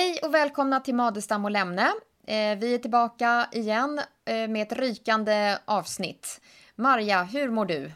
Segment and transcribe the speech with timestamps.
[0.00, 1.92] Hej och välkomna till Madestam och Lämne.
[2.26, 6.40] Eh, vi är tillbaka igen eh, med ett rykande avsnitt.
[6.76, 7.92] Marja, hur mår du?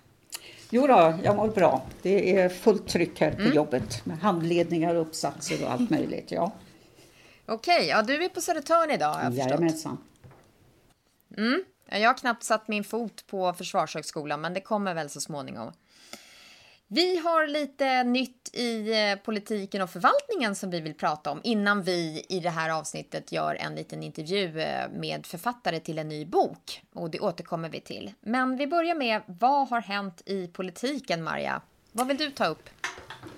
[0.70, 1.82] Jo då, jag mår bra.
[2.02, 3.52] Det är fullt tryck här på mm.
[3.52, 6.30] jobbet med handledningar, uppsatser och allt möjligt.
[6.32, 6.52] Ja.
[7.46, 9.98] Okej, okay, ja, du är på Södertörn idag har jag Jajamensan.
[11.36, 11.64] Mm.
[11.86, 15.72] Jag har knappt satt min fot på Försvarshögskolan, men det kommer väl så småningom.
[16.94, 21.82] Vi har lite nytt i eh, politiken och förvaltningen som vi vill prata om innan
[21.82, 26.24] vi i det här avsnittet gör en liten intervju eh, med författare till en ny
[26.24, 26.82] bok.
[26.92, 28.12] Och det återkommer vi till.
[28.20, 31.62] Men vi börjar med, vad har hänt i politiken, Marja?
[31.92, 32.68] Vad vill du ta upp?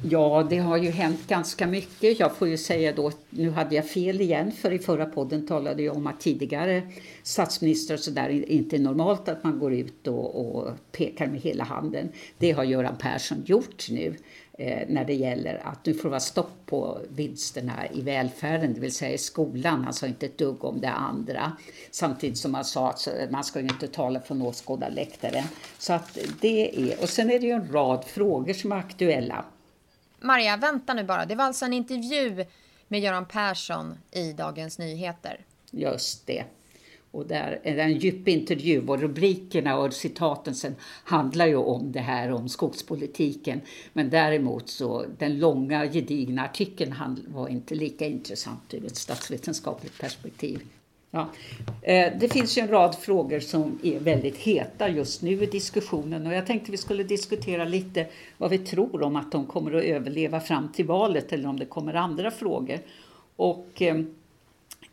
[0.02, 2.20] Ja, det har ju hänt ganska mycket.
[2.20, 5.82] Jag får ju säga då, nu hade jag fel igen, för i förra podden talade
[5.82, 6.82] jag om att tidigare
[7.23, 11.65] statsministrar så där inte är normalt att man går ut och, och, pekar med hela
[11.65, 12.09] handen.
[12.38, 14.16] Det har Göran Persson gjort nu
[14.59, 18.80] eh, när det gäller att nu får det vara stopp på vinsterna i välfärden, det
[18.80, 19.84] vill säga i skolan.
[19.84, 21.52] Han sa inte ett dugg om det andra.
[21.90, 25.45] Samtidigt som han sa att man ska ju inte tala från åskådarläktaren.
[25.78, 29.45] Så att det är, och sen är det ju en rad frågor som är aktuella.
[30.20, 31.26] Maria, vänta nu bara.
[31.26, 32.45] Det var alltså en intervju
[32.88, 35.40] med Göran Persson i Dagens Nyheter.
[35.70, 36.45] Just det.
[37.10, 42.00] Och där är en djup intervju och rubrikerna och citaten sen handlar ju om det
[42.00, 43.60] här om skogspolitiken.
[43.92, 46.94] Men däremot så den långa gedigna artikeln
[47.28, 50.60] var inte lika intressant ur ett statsvetenskapligt perspektiv.
[51.16, 51.28] Ja.
[51.82, 56.26] Eh, det finns ju en rad frågor som är väldigt heta just nu i diskussionen
[56.26, 58.06] och jag tänkte vi skulle diskutera lite
[58.38, 61.64] vad vi tror om att de kommer att överleva fram till valet eller om det
[61.64, 62.78] kommer andra frågor.
[63.37, 64.00] Och eh,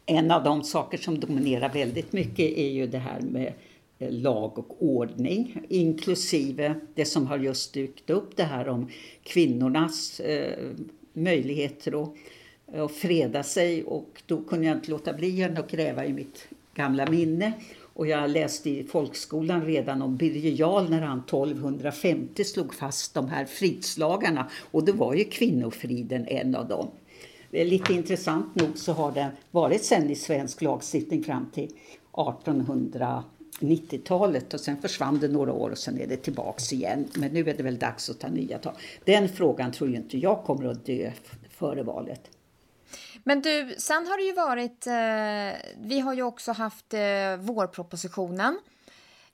[0.06, 3.54] en av de saker som dominerar väldigt mycket är ju det här med
[4.00, 8.90] eh, lag och ordning, inklusive det som har just dykt upp, det här om
[9.24, 10.22] kvinnornas
[11.14, 12.18] möjligheter och
[12.74, 16.48] Eh, och freda sig och då kunde jag inte låta bli att gräva i mitt
[16.76, 17.54] gamla minne.
[17.96, 23.28] Och jag läste i folkskolan redan om Birger Jarl när han 1250 slog fast de
[23.28, 26.88] här fridslagarna och det var ju kvinnofriden en av dem.
[27.52, 31.70] Lite intressant nog så har den varit sen i svensk lagstiftning fram till
[32.12, 37.06] 1890-talet och sen försvann det några år och sen är det tillbaks igen.
[37.16, 38.74] Men nu är det väl dags att ta nya tag.
[39.06, 41.12] Den frågan tror ju inte jag kommer att dö
[41.50, 42.30] före valet.
[43.24, 48.60] Men du, sen har det ju varit, eh, vi har ju också haft eh, vårpropositionen.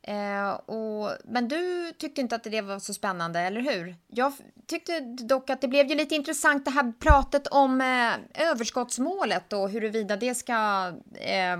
[0.01, 3.95] Eh, och, men du tyckte inte att det var så spännande, eller hur?
[4.07, 4.33] Jag
[4.67, 9.69] tyckte dock att det blev ju lite intressant det här pratet om eh, överskottsmålet och
[9.69, 11.57] huruvida det ska eh,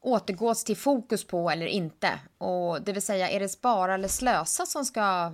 [0.00, 2.20] återgås till fokus på eller inte.
[2.38, 5.32] Och det vill säga, är det spara eller slösa som ska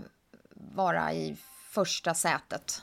[0.75, 1.37] vara i
[1.71, 2.83] första sätet?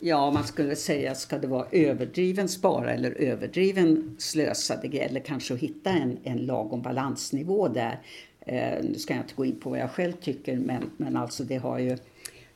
[0.00, 4.76] Ja, man skulle säga, ska det vara överdriven spara eller överdriven slösa?
[4.82, 8.00] Det gäller kanske att hitta en, en lagom balansnivå där.
[8.40, 11.44] Eh, nu ska jag inte gå in på vad jag själv tycker, men, men alltså
[11.44, 11.98] det har ju...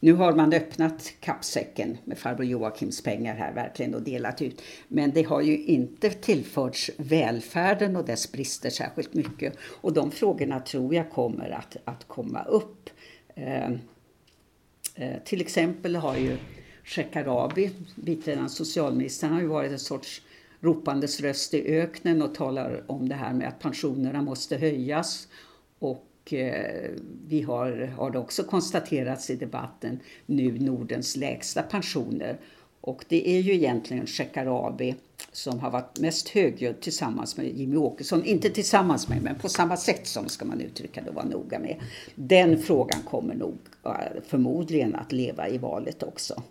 [0.01, 4.63] Nu har man öppnat kappsäcken med farbror Joakims pengar här verkligen och delat ut.
[4.89, 9.55] Men det har ju inte tillförts välfärden och dess brister särskilt mycket.
[9.63, 12.91] Och de frågorna tror jag kommer att, att komma upp.
[13.35, 13.71] Eh,
[14.95, 16.37] eh, till exempel har ju
[16.91, 20.23] Shekarabi, biträdande socialministern, har ju varit en sorts
[20.61, 25.29] ropandes röst i öknen och talar om det här med att pensionerna måste höjas.
[25.79, 26.91] Och eh,
[27.29, 32.39] vi har, har det också konstaterats i debatten, nu Nordens lägsta pensioner.
[32.81, 34.95] Och det är ju egentligen Shekarabi
[35.33, 38.25] som har varit mest högljudd tillsammans med Jimmy Åkesson.
[38.25, 41.59] Inte tillsammans med, men på samma sätt som ska man uttrycka det och vara noga
[41.59, 41.81] med.
[42.15, 46.43] Den frågan kommer nog eh, förmodligen att leva i valet också.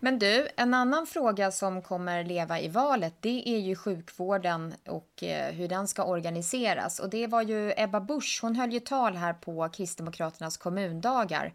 [0.00, 5.22] Men du, en annan fråga som kommer leva i valet det är ju sjukvården och
[5.22, 6.98] eh, hur den ska organiseras.
[6.98, 11.52] Och det var ju Ebba Busch, hon höll ju tal här på Kristdemokraternas kommundagar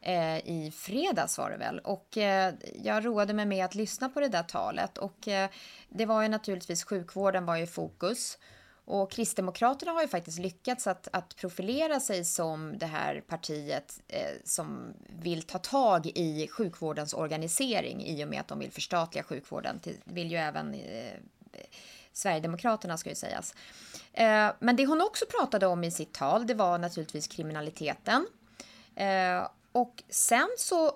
[0.00, 1.78] eh, i fredags var det väl.
[1.78, 5.50] Och eh, jag roade mig med att lyssna på det där talet och eh,
[5.88, 8.38] det var ju naturligtvis sjukvården var i fokus.
[8.86, 14.30] Och Kristdemokraterna har ju faktiskt lyckats att, att profilera sig som det här partiet eh,
[14.44, 19.80] som vill ta tag i sjukvårdens organisering i och med att de vill förstatliga sjukvården.
[19.82, 21.12] Det vill ju även eh,
[22.12, 23.54] Sverigedemokraterna ska ju sägas.
[24.12, 28.26] Eh, men det hon också pratade om i sitt tal, det var naturligtvis kriminaliteten.
[28.94, 30.92] Eh, och sen så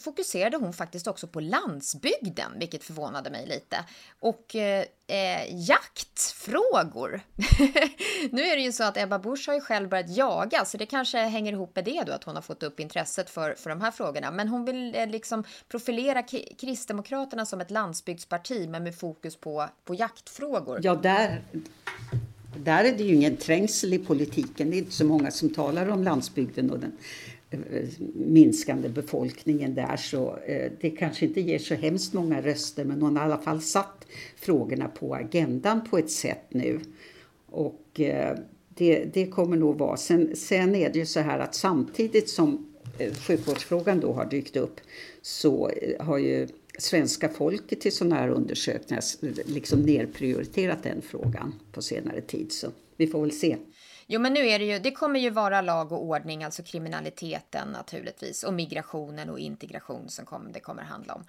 [0.00, 3.76] fokuserade hon faktiskt också på landsbygden, vilket förvånade mig lite.
[4.18, 7.20] Och eh, eh jaktfrågor.
[8.30, 10.86] nu är det ju så att Ebba Busch har ju själv börjat jaga, så det
[10.86, 13.80] kanske hänger ihop med det då, att hon har fått upp intresset för, för de
[13.80, 14.30] här frågorna.
[14.30, 16.22] Men hon vill eh, liksom profilera
[16.58, 20.80] Kristdemokraterna som ett landsbygdsparti, men med fokus på, på jaktfrågor.
[20.82, 21.42] Ja, där,
[22.56, 24.70] där är det ju ingen trängsel i politiken.
[24.70, 26.92] Det är inte så många som talar om landsbygden och den
[27.50, 29.96] Eh, minskande befolkningen där.
[29.96, 33.42] Så eh, det kanske inte ger så hemskt många röster men hon har i alla
[33.42, 34.06] fall satt
[34.36, 36.80] frågorna på agendan på ett sätt nu.
[37.46, 38.38] Och eh,
[38.68, 39.96] det, det kommer nog vara.
[39.96, 42.66] Sen, sen är det ju så här att samtidigt som
[43.26, 44.80] sjukvårdsfrågan då har dykt upp
[45.22, 46.48] så har ju
[46.78, 49.02] svenska folket i sådana här undersökningar
[49.46, 52.52] liksom nerprioriterat den frågan på senare tid.
[52.52, 53.56] Så vi får väl se.
[54.12, 57.68] Jo, men nu är det ju, det kommer ju vara lag och ordning, alltså kriminaliteten
[57.68, 61.24] naturligtvis och migrationen och integration som kom, det kommer handla om.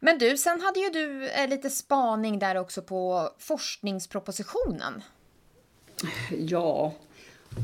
[0.00, 5.02] Men du, sen hade ju du eh, lite spaning där också på forskningspropositionen.
[6.38, 6.94] Ja,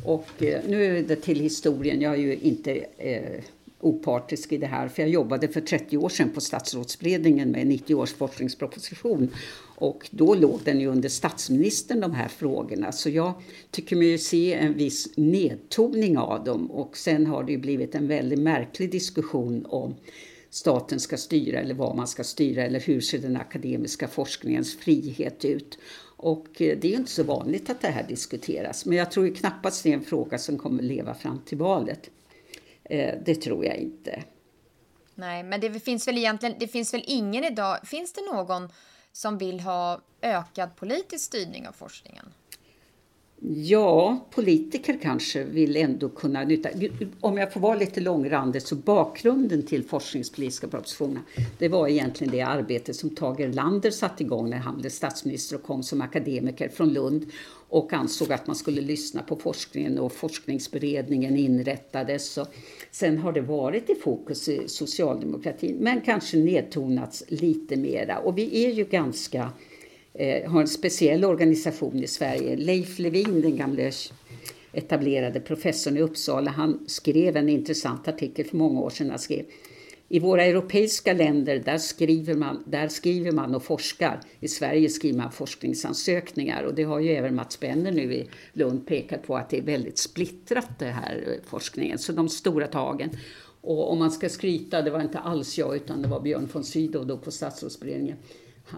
[0.05, 2.01] och eh, nu är det till historien.
[2.01, 3.45] Jag är ju inte eh,
[3.81, 4.89] opartisk i det här.
[4.89, 9.31] För jag jobbade för 30 år sedan på statsrådsberedningen med 90 års forskningsproposition.
[9.77, 12.93] Och då låg den ju under statsministern de här frågorna.
[12.93, 13.33] Så jag
[13.71, 16.71] tycker mig se en viss nedtoning av dem.
[16.71, 19.95] Och sen har det ju blivit en väldigt märklig diskussion om
[20.51, 25.45] staten ska styra eller vad man ska styra eller hur ser den akademiska forskningens frihet
[25.45, 25.79] ut.
[26.17, 29.27] Och eh, det är ju inte så vanligt att det här diskuteras men jag tror
[29.27, 32.11] ju knappast det är en fråga som kommer leva fram till valet.
[32.85, 34.23] Eh, det tror jag inte.
[35.15, 38.69] Nej, men det finns väl egentligen, det finns väl ingen idag, finns det någon
[39.17, 42.33] som vill ha ökad politisk styrning av forskningen?
[43.47, 46.69] Ja, politiker kanske vill ändå kunna nytta.
[47.21, 51.23] Om jag får vara lite långrandig så bakgrunden till forskningspolitiska propositionen
[51.59, 55.63] det var egentligen det arbete som Tage Erlander satte igång när han blev statsminister och
[55.63, 57.27] kom som akademiker från Lund
[57.69, 62.39] och ansåg att man skulle lyssna på forskningen och forskningsberedningen inrättades.
[62.39, 62.49] Och
[62.91, 68.65] sen har det varit i fokus i socialdemokratin men kanske nedtonats lite mera och vi
[68.65, 69.51] är ju ganska
[70.15, 72.57] eh, har en speciell organisation i Sverige.
[72.57, 73.93] Leif Levin, den gamle
[74.73, 79.11] etablerade professorn i Uppsala, han skrev en intressant artikel för många år sedan.
[79.11, 79.45] Han skrev
[80.09, 84.21] i våra europeiska länder där skriver, man, där skriver man och forskar.
[84.41, 88.87] I Sverige skriver man forskningsansökningar och det har ju även Mats Benner nu i Lund
[88.87, 91.99] pekat på att det är väldigt splittrat det här eh, forskningen.
[91.99, 93.11] Så de stora tagen.
[93.61, 96.65] Och om man ska skryta, det var inte alls jag utan det var Björn von
[96.65, 98.17] Sydow då på statsrådsberedningen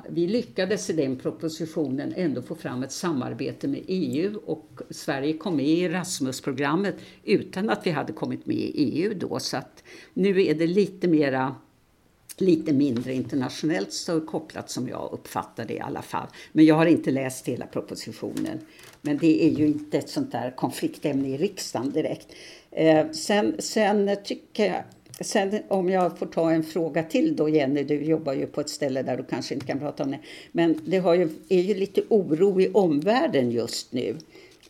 [0.08, 5.56] vi lyckades i den propositionen ändå få fram ett samarbete med EU och Sverige kom
[5.56, 6.94] med i Erasmus-programmet
[7.24, 9.38] utan att vi hade kommit med i EU då.
[9.38, 9.84] Så att
[10.14, 11.54] nu är det lite mera
[12.38, 16.26] lite mindre internationellt så kopplat som jag uppfattar det i alla fall.
[16.52, 18.58] Men jag har inte läst hela propositionen.
[19.00, 22.26] Men det är ju inte ett sånt där konfliktämne i riksdagen direkt.
[22.70, 24.82] Eh, sen, sen tycker jag
[25.20, 28.68] Sen om jag får ta en fråga till då Jenny, du jobbar ju på ett
[28.68, 30.18] ställe där du kanske inte kan prata om det.
[30.52, 34.16] Men det ju, är ju lite oro i omvärlden just nu.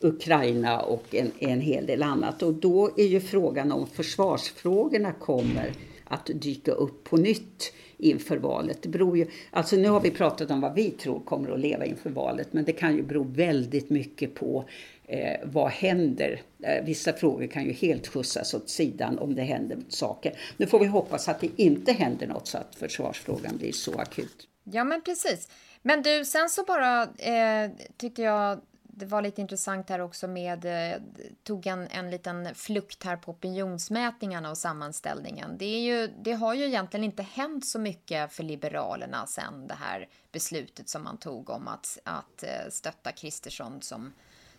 [0.00, 2.42] Ukraina och en, en hel del annat.
[2.42, 5.72] Och då är ju frågan om försvarsfrågorna kommer
[6.04, 8.82] att dyka upp på nytt inför valet.
[8.82, 11.84] Det beror ju, alltså nu har vi pratat om vad vi tror kommer att leva
[11.84, 14.64] inför valet men det kan ju bero väldigt mycket på
[15.08, 16.42] eh, vad händer?
[16.62, 20.38] Eh, vissa frågor kan ju helt skjutsas åt sidan om det händer saker.
[20.56, 24.48] Nu får vi hoppas att det inte händer något så att försvarsfrågan blir så akut.
[24.64, 25.48] Ja men precis.
[25.82, 28.60] Men du, sen så bara eh, tyckte jag
[28.98, 31.00] det var lite intressant här också med, eh,
[31.42, 35.58] tog en, en liten flukt här på opinionsmätningarna och sammanställningen.
[35.58, 39.74] Det, är ju, det har ju egentligen inte hänt så mycket för Liberalerna sen det
[39.74, 44.12] här beslutet som man tog om att, att eh, stötta Kristersson som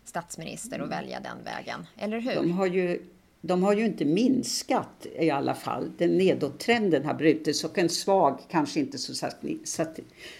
[0.08, 0.98] statsminister och mm.
[0.98, 2.34] välja den vägen, eller hur?
[2.34, 3.02] De har ju,
[3.40, 5.90] de har ju inte minskat i alla fall.
[5.98, 9.14] Den nedåttrenden har brutits och en svag, kanske inte så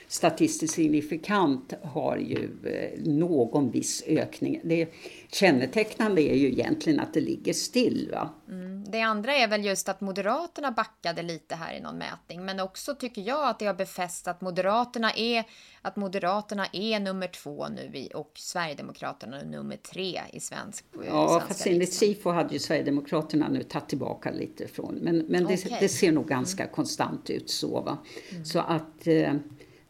[0.08, 4.60] statistiskt signifikant, har ju eh, någon viss ökning.
[4.64, 4.88] Det
[5.32, 8.10] kännetecknande är ju egentligen att det ligger still.
[8.12, 8.30] Va?
[8.48, 8.84] Mm.
[8.88, 12.94] Det andra är väl just att Moderaterna backade lite här i någon mätning, men också
[12.94, 15.44] tycker jag att det har befäst att Moderaterna är
[15.82, 21.42] att Moderaterna är nummer två nu i, och Sverigedemokraterna nummer tre i svensk eh, Ja,
[21.48, 25.76] fast enligt Sifo hade ju Sverigedemokraterna nu tagit tillbaka lite från, men, men det, okay.
[25.80, 26.74] det ser nog ganska mm.
[26.74, 27.80] konstant ut så.
[27.80, 27.98] Va?
[28.30, 28.44] Mm.
[28.44, 29.34] Så att, eh,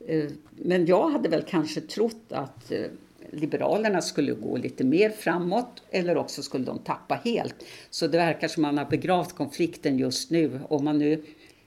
[0.08, 2.86] Eh, men jag hade väl kanske trott att eh,
[3.30, 7.54] Liberalerna skulle gå lite mer framåt eller också skulle de tappa helt.
[7.90, 10.60] Så det verkar som man har begravt konflikten just nu.
[10.68, 11.24] Om man nu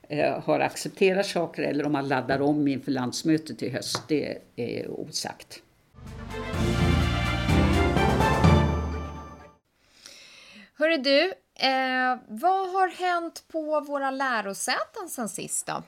[0.10, 4.88] eh, har accepterat saker eller om man laddar om inför landsmötet i höst, det är
[4.90, 5.62] osagt.
[10.78, 11.24] Hörru du,
[11.56, 15.84] eh, vad har hänt på våra lärosäten sen sist då?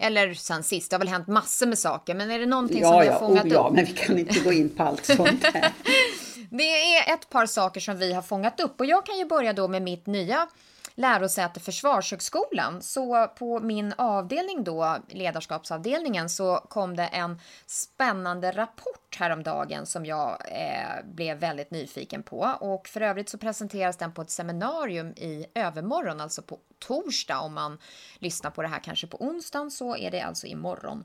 [0.00, 2.88] Eller sen sist, det har väl hänt massor med saker, men är det någonting ja,
[2.88, 3.52] som vi har ja, fångat oh, upp?
[3.52, 5.72] Ja, men vi kan inte gå in på allt sånt här.
[6.50, 9.52] det är ett par saker som vi har fångat upp och jag kan ju börja
[9.52, 10.48] då med mitt nya
[10.94, 12.82] lärosäte Försvarshögskolan.
[12.82, 20.42] Så på min avdelning då, ledarskapsavdelningen, så kom det en spännande rapport häromdagen som jag
[20.48, 22.56] eh, blev väldigt nyfiken på.
[22.60, 27.40] Och för övrigt så presenteras den på ett seminarium i övermorgon, alltså på torsdag.
[27.40, 27.78] Om man
[28.18, 31.04] lyssnar på det här kanske på onsdagen så är det alltså imorgon.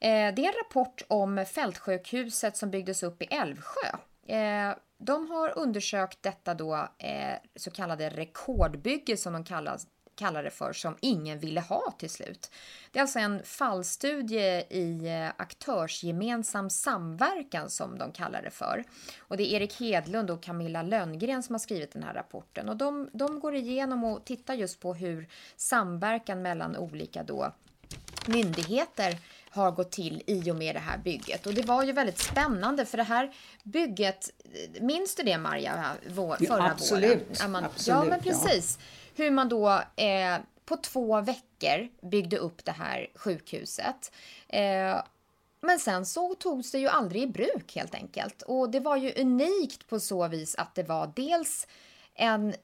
[0.00, 3.88] Eh, det är en rapport om fältsjukhuset som byggdes upp i Älvsjö.
[4.26, 10.50] Eh, de har undersökt detta då eh, så kallade rekordbygge som de kallas, kallar det
[10.50, 12.50] för, som ingen ville ha till slut.
[12.92, 18.84] Det är alltså en fallstudie i eh, aktörsgemensam samverkan som de kallar det för.
[19.18, 22.68] Och det är Erik Hedlund och Camilla Lönngren som har skrivit den här rapporten.
[22.68, 27.52] Och de, de går igenom och tittar just på hur samverkan mellan olika då
[28.26, 29.16] myndigheter
[29.50, 31.46] har gått till i och med det här bygget.
[31.46, 34.30] Och det var ju väldigt spännande för det här bygget,
[34.80, 37.52] minns du det Marja, vår, förra ja, absolut, våren?
[37.52, 38.78] Man, absolut, ja, men precis.
[38.80, 38.84] Ja.
[39.24, 44.12] Hur man då eh, på två veckor byggde upp det här sjukhuset.
[44.48, 45.02] Eh,
[45.60, 48.42] men sen så togs det ju aldrig i bruk helt enkelt.
[48.42, 51.66] Och det var ju unikt på så vis att det var dels
[52.14, 52.54] en,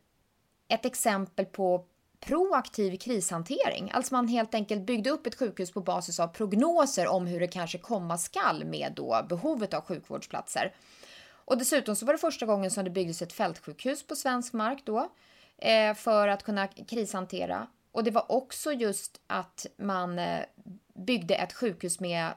[0.68, 1.84] ett exempel på
[2.26, 3.90] proaktiv krishantering.
[3.94, 7.48] Alltså man helt enkelt byggde upp ett sjukhus på basis av prognoser om hur det
[7.48, 10.72] kanske komma skall med då behovet av sjukvårdsplatser.
[11.44, 14.78] Och dessutom så var det första gången som det byggdes ett fältsjukhus på svensk mark
[14.84, 15.10] då
[15.58, 17.66] eh, för att kunna krishantera.
[17.92, 20.40] Och det var också just att man eh,
[20.94, 22.32] byggde ett sjukhus med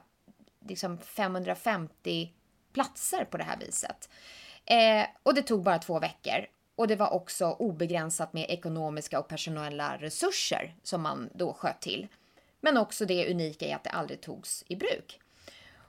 [0.68, 2.32] liksom 550
[2.72, 4.08] platser på det här viset.
[4.64, 6.46] Eh, och det tog bara två veckor.
[6.78, 12.06] Och det var också obegränsat med ekonomiska och personella resurser som man då sköt till.
[12.60, 15.20] Men också det unika i att det aldrig togs i bruk.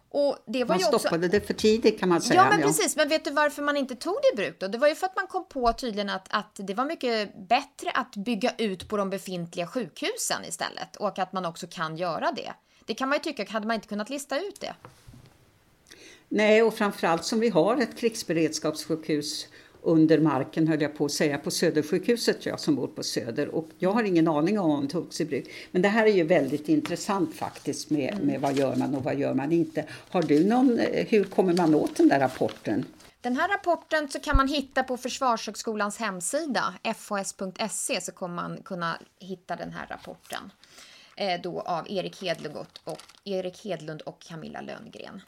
[0.10, 2.41] Och det var man ju stoppade det för tidigt kan man säga.
[2.41, 2.96] Ja, men precis.
[2.96, 4.67] Men vet du varför man inte tog det i bruk då?
[4.67, 7.91] Det var ju för att man kom på tydligen att, att det var mycket bättre
[7.91, 12.53] att bygga ut på de befintliga sjukhusen istället och att man också kan göra det.
[12.86, 14.74] Det kan man ju tycka, hade man inte kunnat lista ut det?
[16.29, 19.48] Nej, och framförallt som vi har ett krigsberedskapssjukhus
[19.82, 23.48] under marken höll jag på att säga, på Södersjukhuset, jag som bor på Söder.
[23.48, 25.52] Och jag har ingen aning om om det togs i bruk.
[25.72, 29.16] Men det här är ju väldigt intressant faktiskt med, med vad gör man och vad
[29.16, 29.86] gör man inte.
[30.10, 32.86] Har du någon, eh, hur kommer man åt den där rapporten?
[33.22, 38.98] Den här rapporten så kan man hitta på Försvarshögskolans hemsida, fhs.se, så kommer man kunna
[39.20, 40.52] hitta den här rapporten
[41.16, 45.22] eh, då av Erik Hedlund och, Erik Hedlund och Camilla Lönngren.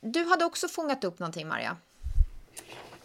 [0.00, 1.76] Du hade också fångat upp någonting, Maria.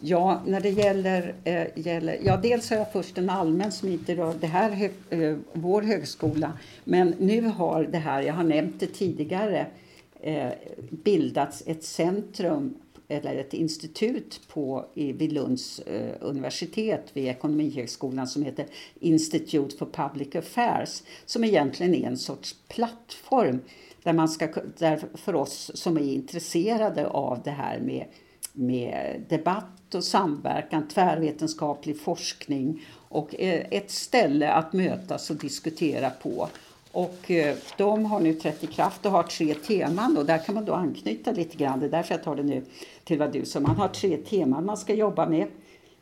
[0.04, 2.18] Ja, när det gäller, eh, gäller...
[2.24, 5.82] Ja, dels har jag först en allmän som inte rör det här, hög, eh, vår
[5.82, 6.52] högskola.
[6.84, 9.66] Men nu har det här, jag har nämnt det tidigare,
[10.20, 10.48] eh,
[10.90, 12.74] bildats ett centrum
[13.08, 18.66] eller ett institut på, i, vid Lunds eh, universitet vid Ekonomihögskolan som heter
[19.00, 23.60] Institute for Public Affairs som egentligen är en sorts plattform
[24.02, 28.06] där man ska, där för oss som är intresserade av det här med
[28.52, 36.48] med debatt och samverkan, tvärvetenskaplig forskning och eh, ett ställe att mötas och diskutera på.
[36.92, 40.54] Och eh, de har nu trätt i kraft och har tre teman och där kan
[40.54, 42.64] man då anknyta lite grann, det är därför jag tar det nu
[43.04, 43.60] till vad du sa.
[43.60, 45.46] Man har tre teman man ska jobba med.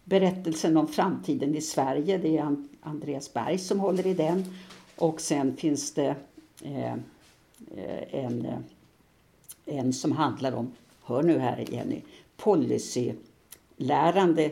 [0.05, 4.45] Berättelsen om framtiden i Sverige, det är Andreas Berg som håller i den.
[4.97, 6.15] Och sen finns det
[6.63, 6.99] eh, eh
[8.11, 8.47] en,
[9.67, 12.01] en som handlar om, hör nu här Jenny,
[12.37, 13.13] policy
[13.81, 14.51] lärande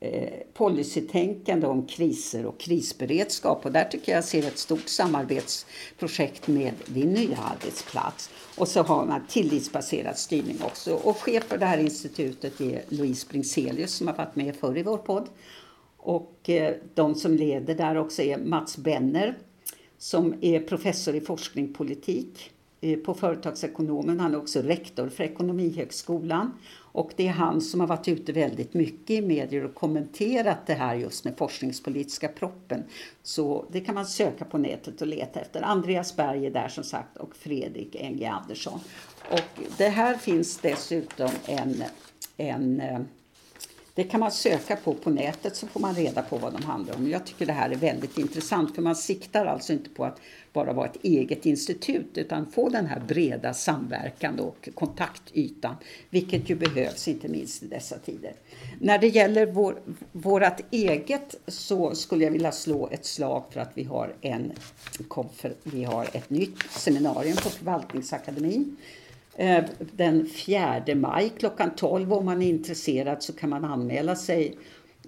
[0.00, 3.66] eh, policytänkande om kriser och krisberedskap.
[3.66, 8.30] Och där tycker jag ser ett stort samarbetsprojekt med din nya arbetsplats.
[8.58, 10.94] Och så har man tillitsbaserad styrning också.
[10.94, 14.82] Och chef för det här institutet är Louise Bringselius som har varit med förr i
[14.82, 15.28] vår podd.
[15.96, 19.38] Och eh, de som leder där också är Mats Benner
[19.98, 24.20] som är professor i forskning politik eh, på Företagsekonomen.
[24.20, 26.52] Han är också rektor för Ekonomihögskolan
[26.92, 30.74] och det är han som har varit ute väldigt mycket i medier och kommenterat det
[30.74, 32.84] här just med forskningspolitiska proppen.
[33.22, 35.62] Så det kan man söka på nätet och leta efter.
[35.62, 38.80] Andreas Berg är där som sagt och Fredrik NG Andersson.
[39.30, 41.82] Och det här finns dessutom en,
[42.36, 43.00] en eh,
[44.00, 46.94] det kan man söka på på nätet så får man reda på vad de handlar
[46.94, 47.10] om.
[47.10, 50.20] Jag tycker det här är väldigt intressant för man siktar alltså inte på att
[50.52, 55.76] bara vara ett eget institut utan få den här breda samverkan och kontaktytan,
[56.10, 58.32] vilket ju behövs inte minst i dessa tider.
[58.78, 59.78] När det gäller vår,
[60.12, 64.52] vårt eget så skulle jag vilja slå ett slag för att vi har, en,
[65.62, 68.76] vi har ett nytt seminarium på Förvaltningsakademin
[69.36, 69.64] Eh,
[69.96, 74.58] den 4 maj klockan 12 om man är intresserad så kan man anmäla sig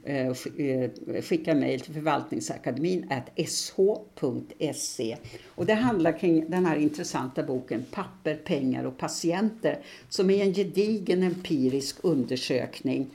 [0.05, 0.91] eh, eh,
[1.23, 5.17] skicka mejl till förvaltningsakademin sh.se.
[5.55, 10.55] Och det handlar kring den här intressanta boken Papper, pengar och patienter som är en
[10.55, 13.11] gedigen empirisk undersökning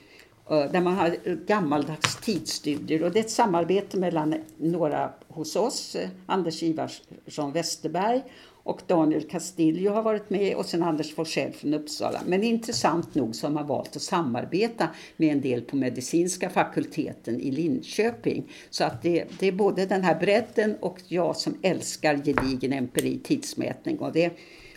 [0.49, 6.63] där man har gammaldags tidsstudier och det är ett samarbete mellan några hos oss, Anders
[6.63, 8.23] Ivarsson Westerberg
[8.67, 12.21] och Daniel Castillo har varit med och sen Anders Forsell från Uppsala.
[12.25, 17.39] Men intressant nog så har man valt att samarbeta med en del på medicinska fakulteten
[17.39, 18.43] i Linköping.
[18.69, 23.19] Så att det, det är både den här bredden och jag som älskar gedigen empiri,
[23.23, 23.97] tidsmätning.
[23.97, 24.31] Och det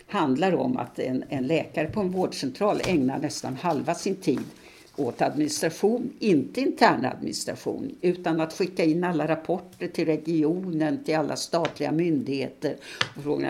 [0.07, 4.43] handlar om att en, en läkare på en vårdcentral ägnar nästan halva sin tid
[5.05, 11.35] åt administration, inte intern administration, utan att skicka in alla rapporter till regionen, till alla
[11.35, 12.75] statliga myndigheter.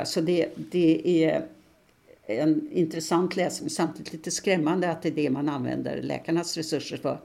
[0.06, 1.46] Så det, det är
[2.26, 7.20] en intressant läsning, samtidigt lite skrämmande att det är det man använder läkarnas resurser för.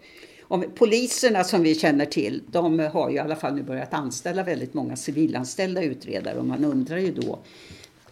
[0.49, 4.42] Om, poliserna som vi känner till, de har ju i alla fall nu börjat anställa
[4.42, 7.38] väldigt många civilanställda utredare och man undrar ju då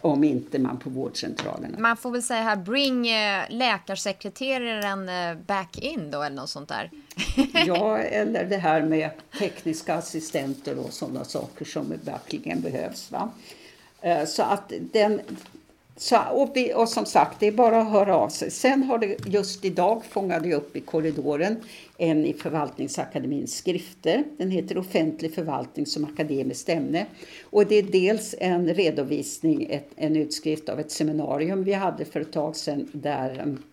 [0.05, 1.79] om inte man på vårdcentralerna.
[1.79, 6.69] Man får väl säga här, bring eh, läkarsekreteraren eh, back in då eller något sånt
[6.69, 6.91] där.
[7.65, 9.09] ja, eller det här med
[9.39, 13.11] tekniska assistenter och sådana saker som verkligen behövs.
[13.11, 13.31] Va?
[14.01, 15.21] Eh, så att den,
[15.97, 18.51] så, och, vi, och, som sagt, det är bara att höra av sig.
[18.51, 21.57] Sen har det just idag fångade jag upp i korridoren
[21.97, 24.23] en i Förvaltningsakademins skrifter.
[24.37, 27.05] Den heter Offentlig förvaltning som akademiskt ämne.
[27.43, 32.21] Och det är dels en redovisning, ett, en utskrift av ett seminarium vi hade för
[32.21, 33.63] ett tag sedan där mm,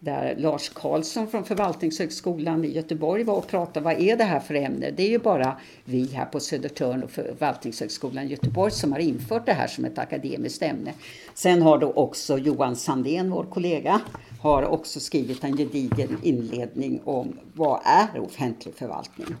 [0.00, 3.84] där Lars Karlsson från Förvaltningshögskolan i Göteborg var och pratade.
[3.84, 4.90] Vad är det här för ämne?
[4.90, 9.46] Det är ju bara vi här på Södertörn och Förvaltningshögskolan i Göteborg som har infört
[9.46, 10.94] det här som ett akademiskt ämne.
[11.34, 14.00] Sen har då också Johan Sandén, vår kollega,
[14.40, 19.36] har också skrivit en gedigen inledning om vad är offentlig förvaltning.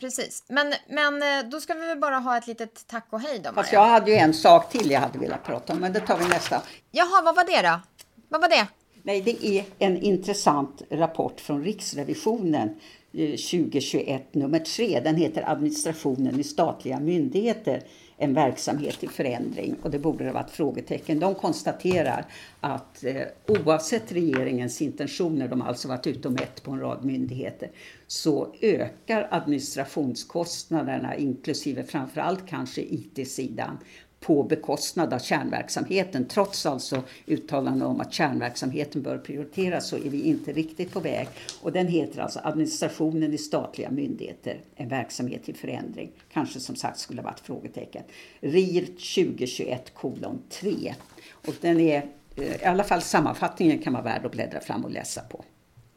[0.00, 3.40] Precis, men, men eh, då ska vi väl bara ha ett litet tack och hej
[3.44, 6.00] då, Fast jag hade ju en sak till jag hade velat prata om, men det
[6.00, 6.62] tar vi nästa.
[6.90, 7.80] Jaha, vad var det då?
[8.28, 8.66] Vad var det?
[9.02, 12.68] Nej, det är en intressant rapport från Riksrevisionen
[13.12, 15.00] eh, 2021 nummer 3.
[15.00, 17.82] Den heter Administrationen i statliga myndigheter,
[18.16, 19.76] en verksamhet i förändring.
[19.82, 21.20] Och det borde ha varit frågetecken.
[21.20, 22.24] De konstaterar
[22.60, 27.04] att eh, oavsett regeringens intentioner, de har alltså varit ute och mätt på en rad
[27.04, 27.70] myndigheter,
[28.06, 33.78] så ökar administrationskostnaderna, inklusive framförallt kanske IT-sidan,
[34.20, 36.24] på bekostnad av kärnverksamheten.
[36.24, 41.28] Trots alltså uttalanden om att kärnverksamheten bör prioriteras så är vi inte riktigt på väg.
[41.62, 46.12] Och den heter alltså Administrationen i statliga myndigheter, en verksamhet i förändring.
[46.32, 48.02] Kanske som sagt skulle ha varit frågetecken.
[48.40, 50.94] RIR 2021 kolon 3.
[51.32, 52.06] Och den är,
[52.36, 55.44] eh, i alla fall sammanfattningen kan vara värd att bläddra fram och läsa på.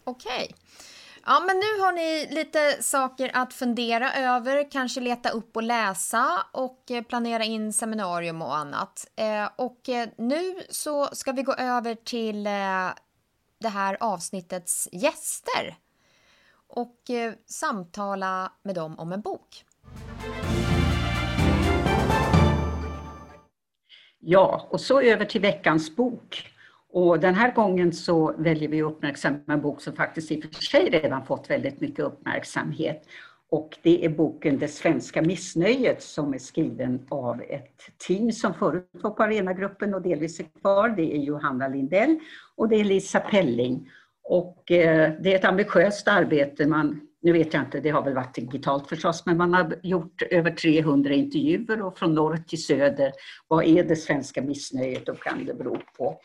[0.03, 0.31] Okej.
[0.43, 0.62] Okay.
[1.25, 6.45] Ja, men nu har ni lite saker att fundera över, kanske leta upp och läsa
[6.51, 9.07] och eh, planera in seminarium och annat.
[9.15, 12.43] Eh, och eh, nu så ska vi gå över till
[13.59, 15.77] det här avsnittets gäster
[16.67, 16.97] och
[17.45, 19.65] samtala med dem om en bok.
[24.19, 26.52] Ja, och så över till veckans bok.
[26.93, 30.55] Och den här gången så väljer vi att uppmärksamma en bok som faktiskt i och
[30.55, 33.03] för sig redan fått väldigt mycket uppmärksamhet.
[33.49, 37.77] Och det är boken Det svenska missnöjet som är skriven av ett
[38.07, 40.89] team som förut var på Arenagruppen och delvis är kvar.
[40.89, 42.19] Det är Johanna Lindell
[42.55, 43.89] och det är Lisa Pelling.
[44.23, 46.67] Och eh, det är ett ambitiöst arbete.
[46.67, 50.21] Man, nu vet jag inte, det har väl varit digitalt förstås, men man har gjort
[50.21, 53.11] över 300 intervjuer och från norr till söder.
[53.47, 56.19] Vad är det svenska missnöjet och kan det bero på?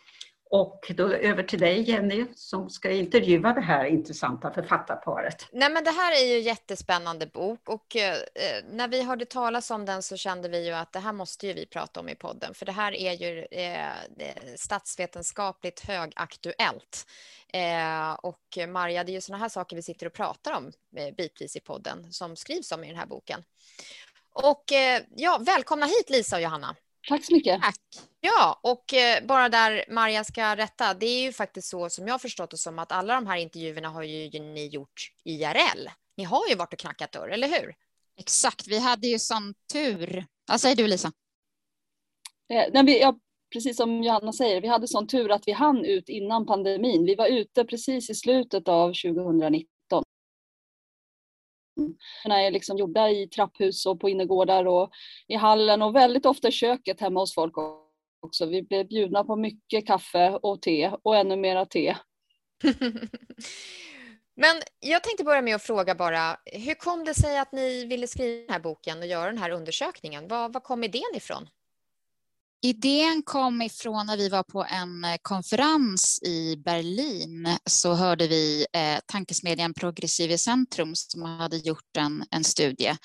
[0.51, 5.47] Och då över till dig Jenny som ska intervjua det här intressanta författarparet.
[5.53, 9.25] Nej men det här är ju en jättespännande bok och eh, eh, när vi hörde
[9.25, 12.09] talas om den så kände vi ju att det här måste ju vi prata om
[12.09, 13.95] i podden för det här är ju eh, eh
[14.57, 17.07] statsvetenskapligt högaktuellt.
[17.53, 21.15] Eh, och Marja, det är ju sådana här saker vi sitter och pratar om eh,
[21.15, 23.45] bitvis i podden som skrivs om i den här boken.
[24.33, 26.77] Och eh, ja, välkomna hit Lisa och Johanna.
[27.09, 27.63] Tack så mycket.
[27.63, 27.81] Tack.
[28.21, 32.15] Ja, och eh, bara där Maria ska rätta, det är ju faktiskt så som jag
[32.15, 35.89] har förstått det som att alla de här intervjuerna har ju ni gjort IRL.
[36.17, 37.75] Ni har ju varit och knackat dörr, eller hur?
[38.17, 40.27] Exakt, vi hade ju sån tur.
[40.49, 41.13] Vad säger du Lisa?
[42.53, 43.19] Eh, nej, vi, ja,
[43.53, 47.05] precis som Johanna säger, vi hade sån tur att vi hann ut innan pandemin.
[47.05, 49.78] Vi var ute precis i slutet av 2019
[52.25, 54.91] är liksom gjorda i trapphus och på innergårdar och
[55.29, 57.55] i hallen och väldigt ofta i köket hemma hos folk
[58.21, 58.47] också.
[58.47, 61.97] Vi blev bjudna på mycket kaffe och te och ännu mera te.
[64.41, 68.07] Men jag tänkte börja med att fråga bara, hur kom det sig att ni ville
[68.07, 70.29] skriva den här boken och göra den här undersökningen?
[70.29, 71.49] Var, var kom idén ifrån?
[72.63, 78.67] Idén kom ifrån när vi var på en eh, konferens i Berlin så hörde vi
[78.73, 82.97] eh, tankesmedjan Progressive Centrum som hade gjort en, en studie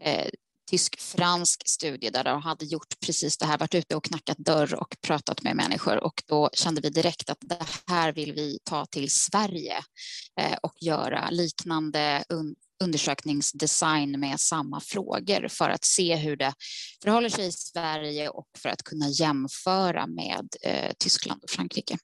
[0.00, 0.26] eh,
[0.70, 4.96] tysk-fransk studie där de hade gjort precis det här, varit ute och knackat dörr och
[5.02, 6.04] pratat med människor.
[6.04, 9.76] Och då kände vi direkt att det här vill vi ta till Sverige
[10.40, 12.24] eh, och göra liknande
[12.84, 16.52] undersökningsdesign med samma frågor för att se hur det
[17.02, 21.96] förhåller sig i Sverige och för att kunna jämföra med eh, Tyskland och Frankrike.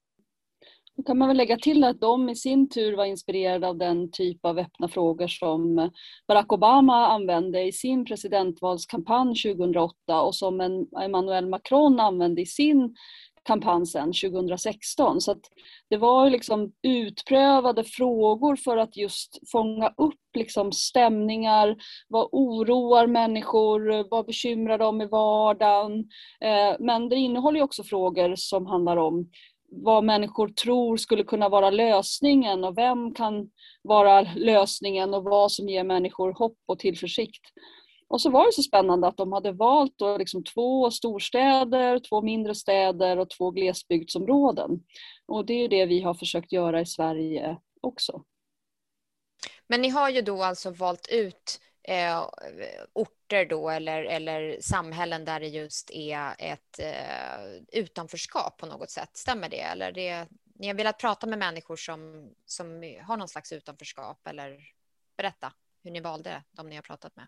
[0.97, 4.11] Då kan man väl lägga till att de i sin tur var inspirerade av den
[4.11, 5.91] typ av öppna frågor som
[6.29, 12.97] Barack Obama använde i sin presidentvalskampanj 2008 och som Emmanuel Macron använde i sin
[13.43, 15.21] kampanj sen 2016.
[15.21, 15.35] Så
[15.91, 21.77] det var liksom utprövade frågor för att just fånga upp liksom stämningar,
[22.09, 25.99] vad oroar människor, vad bekymrar de i vardagen.
[26.41, 29.31] Eh, men det innehåller också frågor som handlar om
[29.75, 33.51] vad människor tror skulle kunna vara lösningen och vem kan
[33.83, 37.43] vara lösningen och vad som ger människor hopp och tillförsikt.
[38.13, 42.23] Och så var det så spännande att de hade valt då liksom två storstäder, två
[42.23, 44.71] mindre städer och två glesbygdsområden.
[45.27, 48.25] Och det är det vi har försökt göra i Sverige också.
[49.67, 52.29] Men ni har ju då alltså valt ut eh,
[52.93, 59.17] orter då eller, eller samhällen där det just är ett eh, utanförskap på något sätt.
[59.17, 59.61] Stämmer det?
[59.61, 62.69] Eller det, ni har velat prata med människor som, som
[63.07, 64.59] har någon slags utanförskap eller
[65.17, 67.27] berätta hur ni valde de ni har pratat med.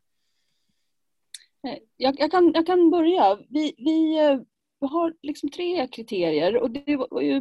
[1.96, 3.38] Jag, jag, kan, jag kan börja.
[3.48, 4.38] Vi, vi, eh,
[4.88, 7.36] har liksom tre kriterier och det var ju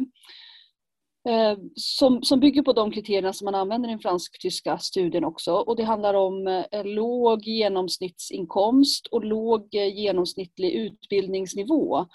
[1.28, 5.52] eh, som, som bygger på de kriterierna som man använder i den fransk-tyska studien också.
[5.54, 12.06] Och det handlar om eh, låg genomsnittsinkomst och låg genomsnittlig utbildningsnivå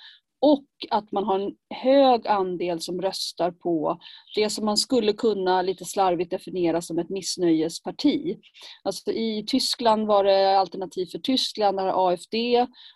[0.41, 3.99] och att man har en hög andel som röstar på
[4.35, 8.37] det som man skulle kunna lite slarvigt definiera som ett missnöjesparti.
[8.83, 12.35] Alltså I Tyskland var det Alternativ för Tyskland, där AFD,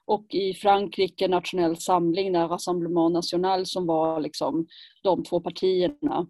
[0.05, 4.67] och i Frankrike Nationell Samling, där Rassemblement National, som var liksom
[5.03, 6.27] de två partierna.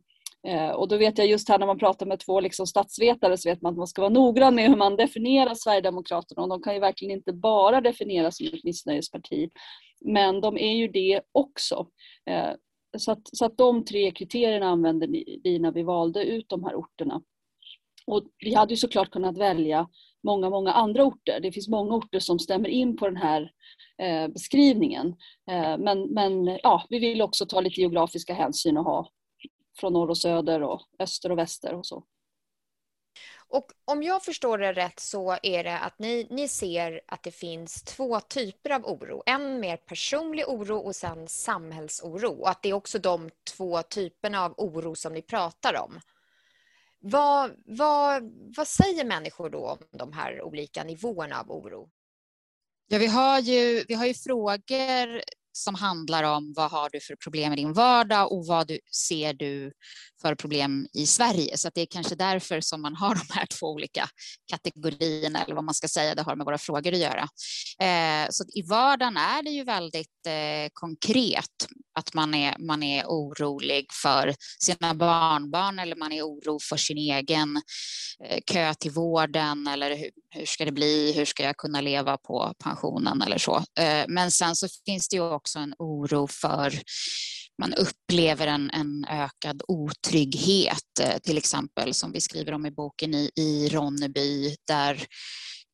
[0.47, 3.49] Eh, och då vet jag just här när man pratar med två liksom statsvetare så
[3.49, 6.73] vet man att man ska vara noggrann med hur man definierar Sverigedemokraterna och de kan
[6.73, 9.49] ju verkligen inte bara definieras som ett missnöjesparti.
[10.03, 11.87] Men de är ju det också.
[12.29, 12.51] Eh,
[12.97, 15.07] så att, så att de tre kriterierna använde
[15.43, 17.21] vi när vi valde ut de här orterna.
[18.05, 19.89] Och vi hade ju såklart kunnat välja
[20.23, 21.39] många, många andra orter.
[21.39, 23.51] Det finns många orter som stämmer in på den här
[23.97, 25.07] eh, beskrivningen.
[25.51, 29.09] Eh, men men ja, vi vill också ta lite geografiska hänsyn och ha
[29.79, 32.03] från norr och söder och öster och väster och så.
[33.53, 37.31] Och om jag förstår det rätt så är det att ni, ni ser att det
[37.31, 39.23] finns två typer av oro.
[39.25, 42.41] En mer personlig oro och sen samhällsoro.
[42.41, 45.99] Och att det är också de två typerna av oro som ni pratar om.
[46.99, 48.23] Vad, vad,
[48.57, 51.89] vad säger människor då om de här olika nivåerna av oro?
[52.87, 57.15] Ja, vi har ju, vi har ju frågor som handlar om vad har du för
[57.15, 59.71] problem i din vardag och vad du, ser du
[60.25, 61.57] för problem i Sverige.
[61.57, 64.09] Så det är kanske därför som man har de här två olika
[64.51, 66.15] kategorierna eller vad man ska säga.
[66.15, 67.27] Det har med våra frågor att göra.
[67.79, 71.67] Eh, så i vardagen är det ju väldigt eh, konkret
[71.99, 76.97] att man är, man är orolig för sina barnbarn eller man är oro för sin
[76.97, 77.61] egen
[78.25, 81.13] eh, kö till vården eller hur, hur ska det bli?
[81.15, 83.55] Hur ska jag kunna leva på pensionen eller så?
[83.79, 86.73] Eh, men sen så finns det ju också en oro för
[87.59, 93.13] man upplever en, en ökad otrygghet, eh, till exempel som vi skriver om i boken
[93.13, 95.05] i, i Ronneby, där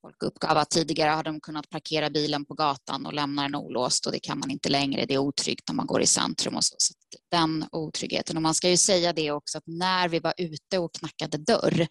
[0.01, 4.05] Folk uppgav att tidigare har de kunnat parkera bilen på gatan och lämna den olåst
[4.05, 5.05] och det kan man inte längre.
[5.05, 6.75] Det är otryggt när man går i centrum och så.
[6.77, 6.93] så
[7.31, 8.35] den otryggheten.
[8.37, 11.87] Och man ska ju säga det också att när vi var ute och knackade dörr,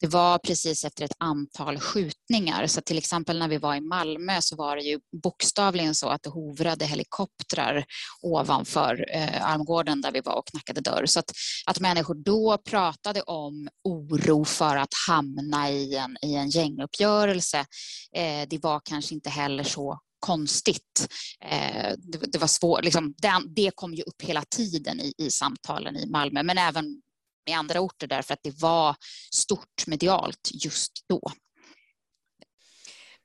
[0.00, 2.66] det var precis efter ett antal skjutningar.
[2.66, 6.22] Så till exempel när vi var i Malmö så var det ju bokstavligen så att
[6.22, 7.84] det hovrade helikoptrar
[8.22, 11.06] ovanför eh, Almgården där vi var och knackade dörr.
[11.06, 11.32] Så att,
[11.66, 18.48] att människor då pratade om oro för att hamna i en, i en gänguppgörelse, eh,
[18.48, 21.08] det var kanske inte heller så konstigt.
[21.40, 21.92] Eh,
[22.32, 23.14] det, var svårt, liksom,
[23.48, 27.02] det, kom ju upp hela tiden i, i samtalen i Malmö, men även
[27.48, 28.96] i andra orter därför att det var
[29.32, 31.20] stort medialt just då.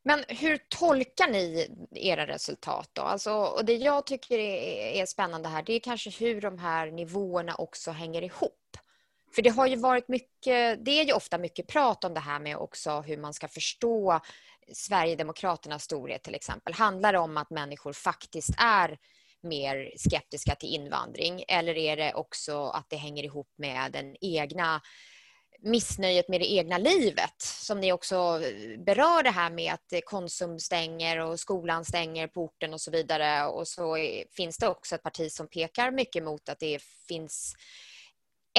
[0.06, 3.02] Men hur tolkar ni era resultat då?
[3.02, 6.92] Alltså, och det jag tycker är, är spännande här, det är kanske hur de här
[6.92, 8.63] nivåerna också hänger ihop.
[9.36, 12.40] För det har ju varit mycket, det är ju ofta mycket prat om det här
[12.40, 14.20] med också hur man ska förstå
[14.74, 16.74] Sverigedemokraternas storhet till exempel.
[16.74, 18.98] Handlar det om att människor faktiskt är
[19.44, 24.82] mer skeptiska till invandring eller är det också att det hänger ihop med den egna
[25.64, 28.42] missnöjet med det egna livet som ni också
[28.86, 33.46] berör det här med att Konsum stänger och skolan stänger på orten och så vidare
[33.46, 33.98] och så
[34.36, 37.56] finns det också ett parti som pekar mycket mot att det finns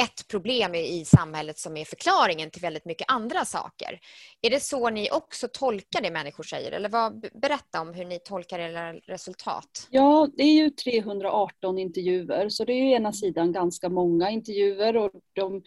[0.01, 4.01] ett problem i samhället som är förklaringen till väldigt mycket andra saker.
[4.43, 6.73] Är det så ni också tolkar det människor säger?
[6.73, 9.89] Eller vad, berätta om hur ni tolkar era resultat.
[9.91, 14.97] Ja, det är ju 318 intervjuer, så det är ju ena sidan ganska många intervjuer
[14.97, 15.63] och de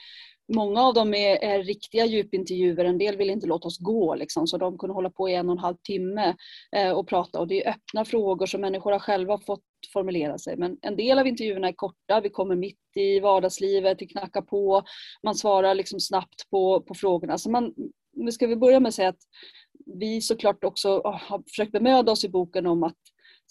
[0.55, 4.47] Många av dem är, är, riktiga djupintervjuer, en del vill inte låta oss gå liksom,
[4.47, 6.35] så de kunde hålla på i en och en halv timme
[6.75, 10.57] eh, och prata och det är öppna frågor som människor har själva fått formulera sig.
[10.57, 14.83] Men en del av intervjuerna är korta, vi kommer mitt i vardagslivet, vi knackar på,
[15.23, 17.37] man svarar liksom snabbt på, på frågorna.
[17.37, 17.73] Så man,
[18.13, 19.21] nu ska vi börja med att säga att
[19.99, 22.97] vi såklart också ah, har försökt bemöda oss i boken om att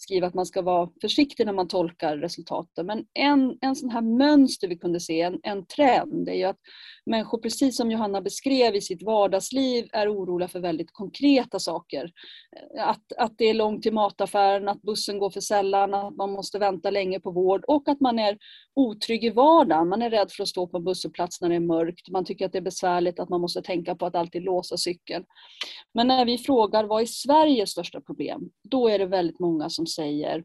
[0.01, 2.85] skriva att man ska vara försiktig när man tolkar resultaten.
[2.85, 6.59] Men en, en sån här mönster vi kunde se, en, en trend, är ju att
[7.05, 12.11] människor, precis som Johanna beskrev i sitt vardagsliv, är oroliga för väldigt konkreta saker.
[12.79, 16.59] Att, att det är långt till mataffären, att bussen går för sällan, att man måste
[16.59, 18.37] vänta länge på vård och att man är
[18.75, 19.89] otrygg i vardagen.
[19.89, 22.09] Man är rädd för att stå på en busshållplats när det är mörkt.
[22.09, 25.25] Man tycker att det är besvärligt att man måste tänka på att alltid låsa cykeln.
[25.93, 28.49] Men när vi frågar vad är Sveriges största problem?
[28.63, 30.43] Då är det väldigt många som säger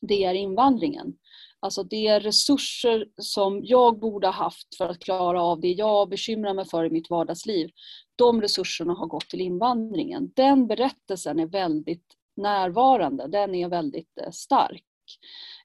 [0.00, 1.16] det är invandringen.
[1.60, 6.08] Alltså det är resurser som jag borde ha haft för att klara av det jag
[6.08, 7.70] bekymrar mig för i mitt vardagsliv.
[8.16, 10.32] De resurserna har gått till invandringen.
[10.36, 14.84] Den berättelsen är väldigt närvarande, den är väldigt eh, stark.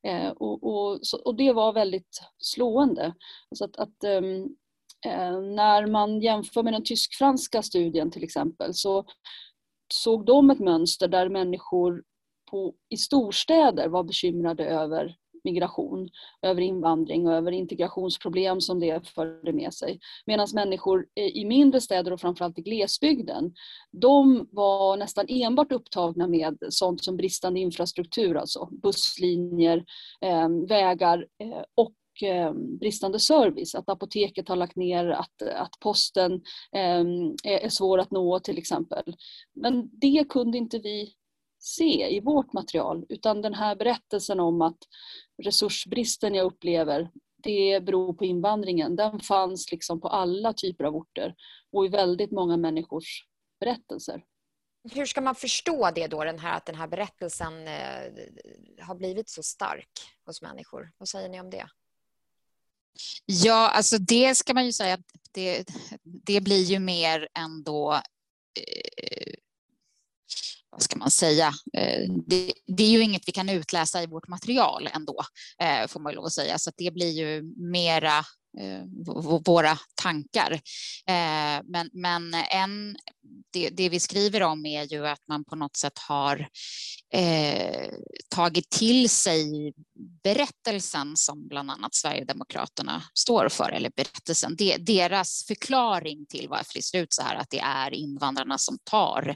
[0.03, 3.13] Eh, och, och, och, det var väldigt slående.
[3.51, 4.55] Alltså att, att um,
[5.05, 9.05] eh, när man jämför med den tysk-franska studien till exempel så
[9.93, 12.03] såg de ett mönster där människor
[12.49, 16.09] på, i storstäder var bekymrade över migration,
[16.41, 19.99] över invandring och över integrationsproblem som det förde med sig.
[20.25, 23.53] Medan människor i mindre städer och framförallt i glesbygden,
[23.91, 29.85] de var nästan enbart upptagna med sånt som bristande infrastruktur, alltså busslinjer,
[30.21, 36.41] ehm, vägar eh, och ehm, bristande service, att apoteket har lagt ner, att, att posten
[36.75, 39.15] ehm, är svår att nå till exempel.
[39.55, 41.13] Men det kunde inte vi
[41.59, 44.77] se i vårt material utan den här berättelsen om att
[45.43, 47.09] resursbristen jag upplever
[47.43, 48.95] det beror på invandringen.
[48.95, 51.35] Den fanns liksom på alla typer av orter
[51.71, 53.25] och i väldigt många människors
[53.59, 54.23] berättelser.
[54.91, 58.11] Hur ska man förstå det då, den här, att den här berättelsen eh,
[58.81, 59.89] har blivit så stark
[60.25, 60.91] hos människor?
[60.97, 61.67] Vad säger ni om det?
[63.25, 65.65] Ja, alltså det ska man ju säga att det,
[66.03, 69.33] det blir ju mer ändå eh,
[70.79, 74.27] vad ska man säga, eh, det, det, är ju inget vi kan utläsa i vårt
[74.27, 75.23] material ändå,
[75.61, 78.25] eh, får man lov att säga, så det blir ju mera
[78.57, 78.83] Eh,
[79.45, 80.51] våra tankar.
[81.07, 82.97] Eh, men, men en,
[83.53, 86.49] det, det, vi skriver om är ju att man på något sätt har
[87.13, 87.89] eh,
[88.35, 89.73] tagit till sig
[90.23, 96.81] berättelsen som bland annat Sverigedemokraterna står för, eller berättelsen, det, deras förklaring till varför det
[96.81, 99.35] ser ut så här, att det är invandrarna som tar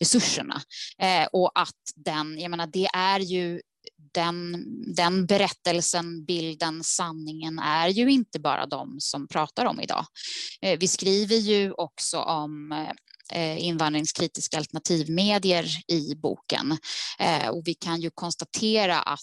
[0.00, 0.62] resurserna.
[0.98, 3.60] Eh, och att den, jag menar det är ju
[4.12, 10.06] den, den berättelsen, bilden, sanningen är ju inte bara de som pratar om idag.
[10.62, 16.78] Eh, vi skriver ju också om eh, eh, invandringskritiska alternativmedier i boken.
[17.50, 19.20] Och vi kan ju konstatera att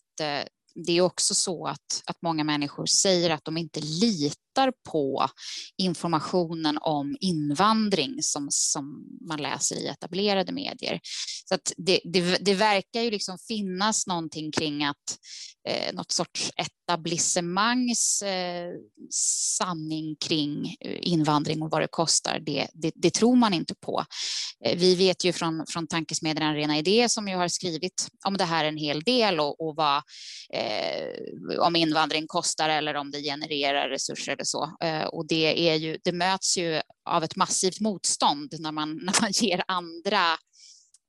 [0.85, 4.48] det är också så att, att många människor säger att de inte litar
[4.91, 5.27] på
[5.77, 10.99] informationen om invandring som, som man läser i etablerade medier.
[11.45, 15.17] Så att det, det, det verkar ju liksom finnas någonting kring att
[15.67, 18.71] eh, något sorts etablissemangs eh,
[19.57, 24.05] sanning kring eh, invandring och vad det kostar, det, det, det tror man inte på.
[24.65, 28.43] Eh, vi vet ju från, från tankesmedjan Arena Idé som ju har skrivit om det
[28.43, 30.03] här en hel del och, och vad,
[30.53, 34.77] eh, om invandring kostar eller om det genererar resurser eller så.
[34.81, 39.21] Eh, och det, är ju, det möts ju av ett massivt motstånd när man, när
[39.21, 40.33] man ger andra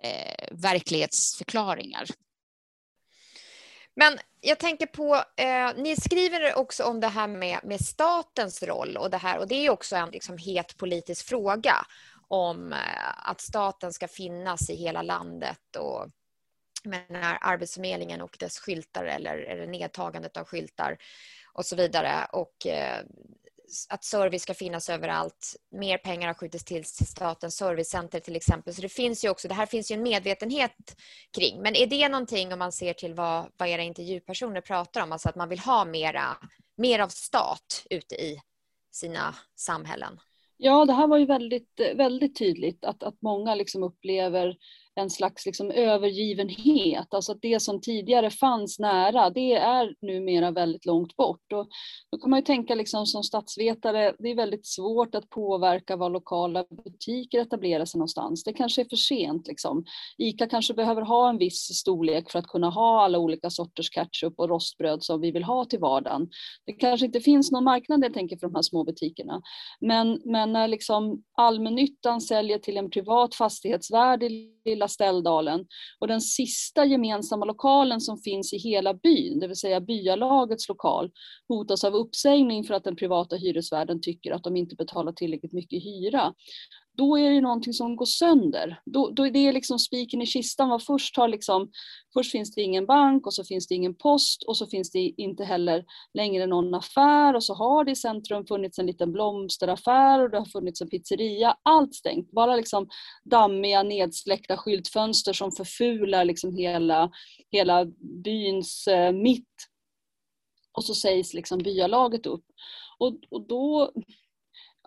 [0.02, 2.06] eh, verklighetsförklaringar.
[3.96, 8.96] Men jag tänker på, eh, ni skriver också om det här med, med statens roll
[8.96, 11.74] och det här och det är också en liksom, het politisk fråga
[12.28, 16.06] om eh, att staten ska finnas i hela landet och
[16.84, 20.98] menar, Arbetsförmedlingen och dess skyltar eller, eller nedtagandet av skyltar
[21.52, 22.26] och så vidare.
[22.32, 23.04] Och eh,
[23.88, 25.56] att service ska finnas överallt.
[25.70, 28.74] Mer pengar har skjutits till, till statens servicecenter till exempel.
[28.74, 30.96] Så det finns ju också, det här finns ju en medvetenhet
[31.36, 31.62] kring.
[31.62, 35.28] Men är det någonting om man ser till vad, vad era intervjupersoner pratar om, alltså
[35.28, 36.36] att man vill ha mera,
[36.76, 38.40] mer av stat ute i
[38.90, 40.20] sina samhällen?
[40.56, 44.56] Ja, det här var ju väldigt, väldigt tydligt att, att många liksom upplever
[45.00, 50.86] en slags liksom övergivenhet, alltså att det som tidigare fanns nära, det är numera väldigt
[50.86, 51.52] långt bort.
[51.52, 51.68] Och
[52.12, 56.10] då kan man ju tänka liksom som statsvetare, det är väldigt svårt att påverka var
[56.10, 58.44] lokala butiker etablerar sig någonstans.
[58.44, 59.46] Det kanske är för sent.
[59.46, 59.84] Liksom.
[60.18, 64.34] ICA kanske behöver ha en viss storlek för att kunna ha alla olika sorters ketchup
[64.36, 66.28] och rostbröd som vi vill ha till vardagen.
[66.66, 69.42] Det kanske inte finns någon marknad, jag tänker, för de här små butikerna.
[69.80, 75.66] Men, men när liksom allmännyttan säljer till en privat fastighetsvärd i lilla Ställdalen.
[75.98, 81.10] Och den sista gemensamma lokalen som finns i hela byn, det vill säga byalagets lokal,
[81.48, 85.84] hotas av uppsägning för att den privata hyresvärden tycker att de inte betalar tillräckligt mycket
[85.84, 86.34] hyra
[86.96, 88.80] då är det någonting som går sönder.
[88.84, 90.68] Då, då är det liksom spiken i kistan.
[90.68, 91.70] Vad först, har liksom,
[92.14, 94.98] först finns det ingen bank och så finns det ingen post och så finns det
[94.98, 100.22] inte heller längre någon affär och så har det i centrum funnits en liten blomsteraffär
[100.22, 101.56] och det har funnits en pizzeria.
[101.62, 102.30] Allt stängt.
[102.30, 102.88] Bara liksom
[103.24, 107.10] dammiga nedsläckta skyltfönster som förfular liksom hela,
[107.50, 107.84] hela
[108.24, 109.46] byns eh, mitt.
[110.72, 112.44] Och så sägs liksom byalaget upp.
[112.98, 113.92] Och, och då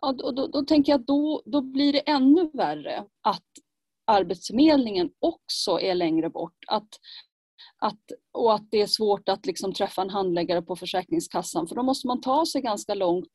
[0.03, 3.43] Ja, då, då, då, tänker jag att då, då blir det ännu värre att
[4.05, 6.57] Arbetsförmedlingen också är längre bort.
[6.67, 6.87] Att,
[7.77, 7.99] att,
[8.33, 12.07] och att det är svårt att liksom träffa en handläggare på Försäkringskassan för då måste
[12.07, 13.33] man ta sig ganska långt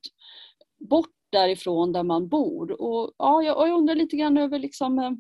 [0.91, 2.81] bort därifrån där man bor.
[2.83, 5.11] Och, ja, jag, jag undrar lite grann över liksom, eh,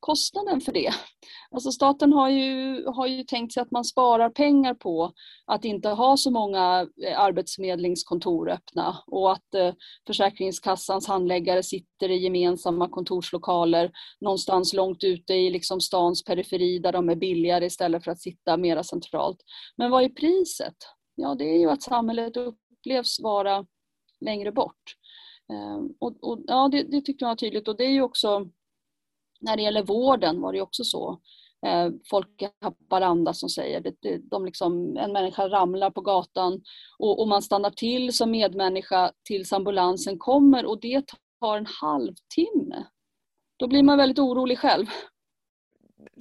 [0.00, 0.90] kostnaden för det.
[1.50, 5.12] Alltså staten har ju, har ju tänkt sig att man sparar pengar på
[5.46, 9.74] att inte ha så många eh, arbetsförmedlingskontor öppna och att eh,
[10.06, 17.08] Försäkringskassans handläggare sitter i gemensamma kontorslokaler någonstans långt ute i liksom stans periferi där de
[17.08, 19.38] är billigare istället för att sitta mera centralt.
[19.76, 20.76] Men vad är priset?
[21.14, 23.66] Ja, det är ju att samhället upplevs vara
[24.20, 24.94] längre bort.
[25.52, 28.48] Ehm, och, och ja, det, det tyckte jag var tydligt och det är ju också
[29.40, 31.20] när det gäller vården var det också så.
[31.66, 33.94] Eh, folk i Haparanda som säger att
[34.30, 36.62] de liksom, en människa ramlar på gatan
[36.98, 41.04] och, och man stannar till som medmänniska tills ambulansen kommer och det
[41.40, 42.84] tar en halvtimme.
[43.58, 44.86] Då blir man väldigt orolig själv.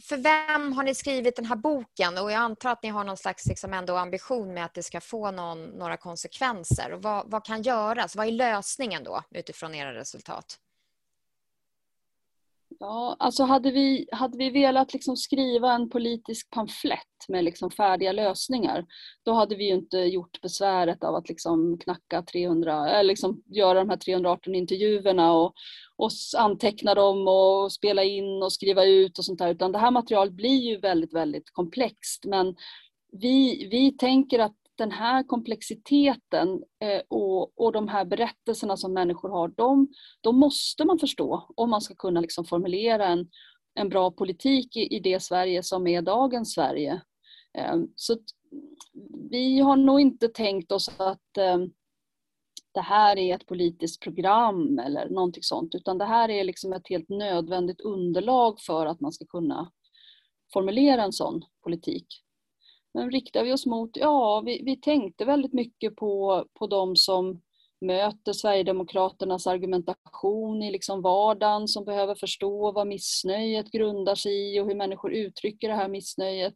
[0.01, 2.17] För vem har ni skrivit den här boken?
[2.17, 5.01] Och jag antar att ni har någon slags liksom ändå ambition med att det ska
[5.01, 6.93] få någon, några konsekvenser.
[6.93, 8.15] Och vad, vad kan göras?
[8.15, 10.59] Vad är lösningen då utifrån era resultat?
[12.79, 18.11] Ja, alltså hade vi, hade vi velat liksom skriva en politisk pamflett med liksom färdiga
[18.11, 18.85] lösningar,
[19.25, 23.79] då hade vi inte gjort besväret av att liksom knacka 300, eller eh, liksom göra
[23.79, 25.53] de här 318 intervjuerna och,
[25.95, 29.91] och anteckna dem och spela in och skriva ut och sånt där, utan det här
[29.91, 32.25] materialet blir ju väldigt, väldigt komplext.
[32.25, 32.55] Men
[33.11, 39.29] vi, vi tänker att den här komplexiteten eh, och, och de här berättelserna som människor
[39.29, 39.87] har, de,
[40.21, 43.29] de måste man förstå om man ska kunna liksom formulera en,
[43.73, 47.01] en bra politik i, i det Sverige som är dagens Sverige.
[47.53, 48.17] Ehm, så
[49.29, 51.69] vi har nog inte tänkt oss att ehm,
[52.73, 56.89] det här är ett politiskt program eller någonting sånt, utan det här är liksom ett
[56.89, 59.71] helt nödvändigt underlag för att man ska kunna
[60.53, 62.07] formulera en sån politik.
[62.97, 67.41] Men riktar vi oss mot, ja, vi, vi tänkte väldigt mycket på, på de som
[67.81, 74.67] möter Sverigedemokraternas argumentation i liksom vardagen, som behöver förstå vad missnöjet grundar sig i och
[74.67, 76.53] hur människor uttrycker det här missnöjet.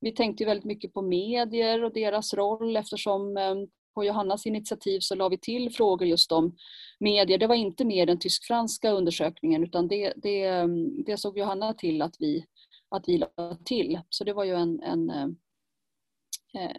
[0.00, 3.54] vi tänkte väldigt mycket på medier och deras roll eftersom eh,
[3.94, 6.56] på Johannas initiativ så la vi till frågor just om
[7.00, 7.38] medier.
[7.38, 10.68] Det var inte mer den tysk-franska undersökningen utan det, det, eh,
[11.06, 12.44] det såg Johanna till att vi,
[12.88, 14.00] att vi la till.
[14.08, 15.26] Så det var ju en, en eh,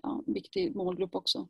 [0.04, 1.48] ja, viktig målgrupp också.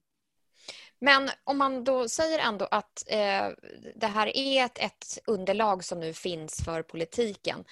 [0.99, 3.49] Men om man då säger ändå att eh,
[3.95, 7.65] det här är ett, ett, underlag som nu finns för politiken.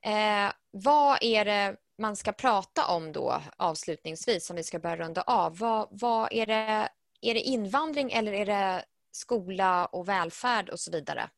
[0.00, 5.22] Eh, vad är det man ska prata om då avslutningsvis, om vi ska börja runda
[5.22, 5.58] av?
[5.58, 6.88] Vad, vad är, det,
[7.20, 11.30] är det invandring eller är det skola och välfärd och så vidare?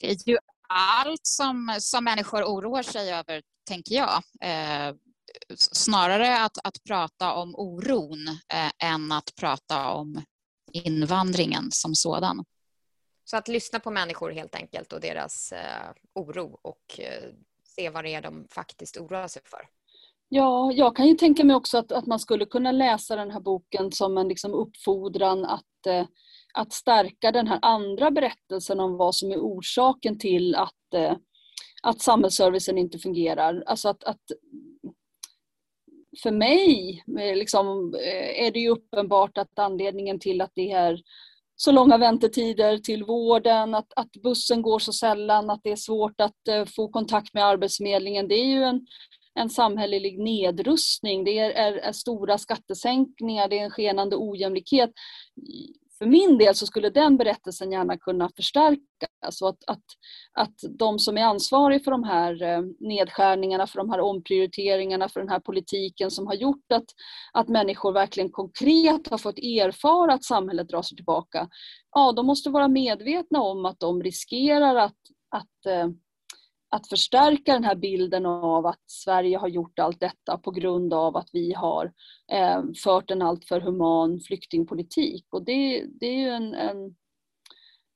[0.00, 4.22] Det är ju allt som, som människor oroar sig över, tänker jag.
[4.40, 4.94] Eh,
[5.56, 10.22] snarare att, att prata om oron eh, än att prata om
[10.72, 12.44] invandringen som sådan.
[13.24, 17.30] Så att lyssna på människor helt enkelt och deras eh, oro och eh,
[17.64, 19.68] se vad det är de faktiskt oroar sig för.
[20.28, 23.40] Ja, jag kan ju tänka mig också att, att man skulle kunna läsa den här
[23.40, 26.06] boken som en liksom uppfordran att, eh,
[26.54, 31.16] att stärka den här andra berättelsen om vad som är orsaken till att, eh,
[31.82, 33.62] att samhällsservicen inte fungerar.
[33.66, 34.22] Alltså att, att
[36.22, 41.00] för mig eh, liksom, eh, är det ju uppenbart att anledningen till att det är
[41.56, 46.20] så långa väntetider till vården, att, att bussen går så sällan, att det är svårt
[46.20, 48.28] att eh, få kontakt med Arbetsförmedlingen.
[48.28, 48.86] Det är ju en,
[49.34, 54.90] en samhällelig nedrustning, det är, är, är, stora skattesänkningar, det är en skenande ojämlikhet
[55.98, 59.84] för min del så skulle den berättelsen gärna kunna förstärkas och att, att,
[60.32, 65.20] att de som är ansvariga för de här eh, nedskärningarna, för de här omprioriteringarna, för
[65.20, 66.86] den här politiken som har gjort att,
[67.32, 71.48] att människor verkligen konkret har fått erfara att samhället drar sig tillbaka.
[71.92, 74.96] Ja, de måste vara medvetna om att de riskerar att,
[75.30, 75.88] att eh,
[76.70, 81.16] att förstärka den här bilden av att Sverige har gjort allt detta på grund av
[81.16, 81.92] att vi har
[82.32, 85.26] eh, fört en alltför human flyktingpolitik.
[85.30, 86.96] Och det, det är ju en, en,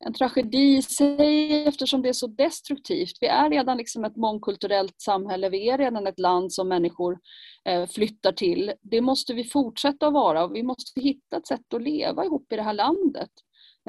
[0.05, 3.19] en, tragedi i sig eftersom det är så destruktivt.
[3.21, 7.19] Vi är redan liksom ett mångkulturellt samhälle, vi är redan ett land som människor
[7.65, 8.73] eh, flyttar till.
[8.81, 12.53] Det måste vi fortsätta att vara och vi måste hitta ett sätt att leva ihop
[12.53, 13.31] i det här landet.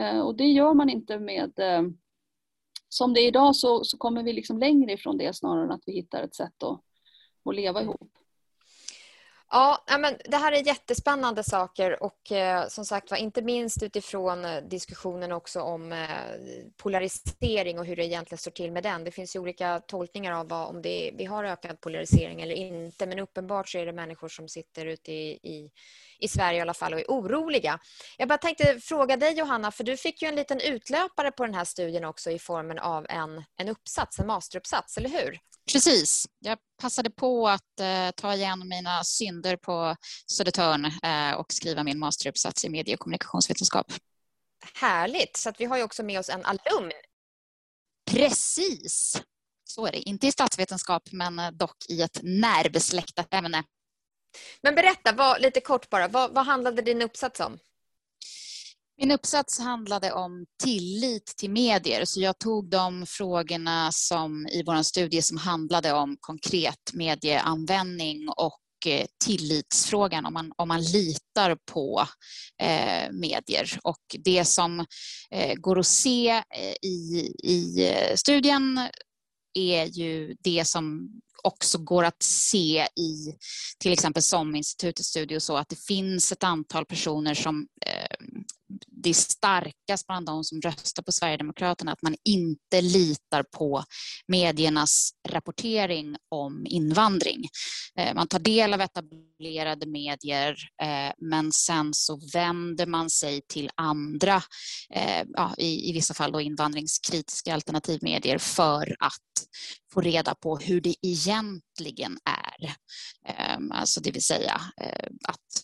[0.01, 1.81] Eh, och det gör man inte med eh,
[2.93, 5.83] som det är idag så, så kommer vi liksom längre ifrån det snarare än att
[5.85, 6.79] vi hittar ett sätt att,
[7.45, 8.11] att leva ihop.
[9.55, 14.45] Ja, men det här är jättespännande saker och eh, som sagt var inte minst utifrån
[14.45, 16.07] eh, diskussionen också om eh,
[16.77, 19.03] polarisering och hur det egentligen står till med den.
[19.03, 22.55] Det finns ju olika tolkningar av vad, om det är, vi har ökad polarisering eller
[22.55, 25.71] inte men uppenbart så är det människor som sitter ute i, i,
[26.23, 27.79] i Sverige i alla fall och är oroliga.
[28.17, 31.55] Jag bara tänkte fråga dig Johanna, för du fick ju en liten utlöpare på den
[31.55, 35.39] här studien också i formen av en, en uppsats, en masteruppsats, eller hur?
[35.71, 36.25] Precis.
[36.39, 39.95] Jag passade på att eh, ta igen mina synder på
[40.31, 43.93] Södertörn eh, och skriva min masteruppsats i medie och kommunikationsvetenskap.
[44.73, 46.91] Härligt, så vi har ju också med oss en alumn.
[48.11, 49.21] Precis.
[49.63, 49.99] Så är det.
[49.99, 53.63] Inte i statsvetenskap, men eh, dock i ett närbesläktat ämne.
[54.61, 57.57] Men berätta, vad, lite kort bara, vad, vad handlade din uppsats om?
[58.97, 64.83] Min uppsats handlade om tillit till medier, så jag tog de frågorna som i vår
[64.83, 72.07] studie som handlade om konkret medieanvändning och eh, tillitsfrågan, om man, om man litar på
[72.61, 73.79] eh, medier.
[73.83, 74.85] Och det som
[75.31, 78.89] eh, går att se eh, i, i eh, studien
[79.53, 81.09] är ju det som
[81.43, 83.37] också går att se i
[83.77, 88.12] till exempel SOM-institutets studie och så att det finns ett antal personer som eh,
[89.03, 93.83] det är starkast bland de som röstar på Sverigedemokraterna att man inte litar på
[94.27, 97.47] mediernas rapportering om invandring.
[97.99, 103.69] Eh, man tar del av etablerade medier eh, men sen så vänder man sig till
[103.75, 104.41] andra,
[104.89, 109.19] eh, ja, i, i vissa fall då invandringskritiska alternativmedier för att
[109.93, 112.75] få reda på hur det egentligen är.
[113.71, 114.61] Alltså det vill säga
[115.27, 115.63] att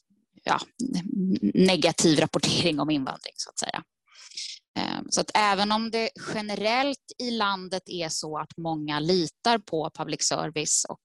[0.50, 0.60] ja,
[1.54, 3.84] negativ rapportering om invandring så att säga.
[4.80, 9.92] Ehm, så att även om det generellt i landet är så att många litar på
[9.98, 11.02] public service och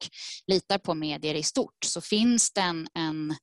[0.46, 3.34] litar på medier i stort så finns det en, en,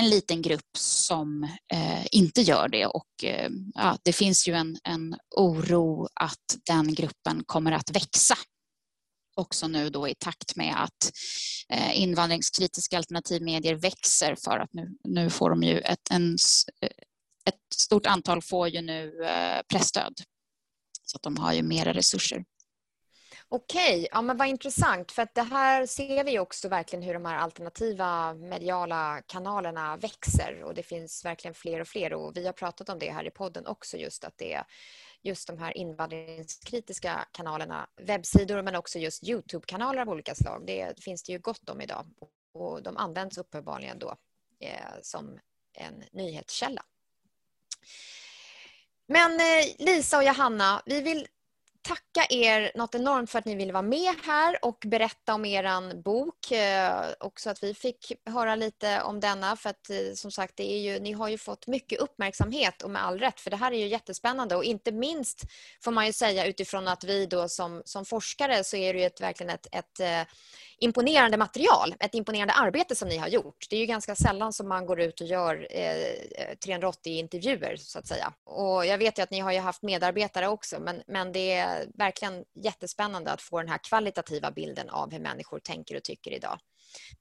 [0.00, 4.78] en liten grupp som eh, inte gör det och eh, ja, det finns ju en,
[4.84, 8.34] en oro att den gruppen kommer att växa
[9.38, 11.12] också nu då i takt med att
[11.68, 16.36] eh, invandringskritiska alternativmedier växer för att nu, nu får de ju ett, en,
[16.80, 16.90] eh,
[17.44, 20.14] ett stort antal får ju nu eh, pressstöd.
[21.02, 22.44] Så att de har ju mera resurser.
[23.50, 27.24] Okej, ja men vad intressant för att det här ser vi också verkligen hur de
[27.24, 32.52] här alternativa mediala kanalerna växer och det finns verkligen fler och fler och vi har
[32.52, 34.64] pratat om det här i podden också just att det är
[35.22, 40.66] just de här invandringskritiska kanalerna, webbsidor men också just Youtube-kanaler av olika slag.
[40.66, 42.06] Det finns det ju gott om idag
[42.52, 44.16] och de används uppenbarligen då
[44.60, 45.38] eh, som
[45.72, 46.82] en nyhetskälla.
[49.06, 51.26] Men eh, Lisa och Johanna, vi vill
[51.82, 55.94] tacka er något enormt för att ni ville vara med här och berätta om er
[56.02, 56.52] bok.
[56.52, 60.72] Eh, Också att vi fick höra lite om denna för att eh, som sagt, det
[60.72, 63.72] är ju, ni har ju fått mycket uppmärksamhet och med all rätt för det här
[63.72, 65.42] är ju jättespännande och inte minst
[65.84, 69.06] får man ju säga utifrån att vi då som, som forskare så är det ju
[69.06, 70.34] ett, verkligen ett, ett eh,
[70.80, 73.66] imponerande material, ett imponerande arbete som ni har gjort.
[73.70, 77.98] Det är ju ganska sällan som man går ut och gör eh, 380 intervjuer så
[77.98, 78.32] att säga.
[78.44, 81.86] Och jag vet ju att ni har ju haft medarbetare också men, men det är
[81.94, 86.58] verkligen jättespännande att få den här kvalitativa bilden av hur människor tänker och tycker idag.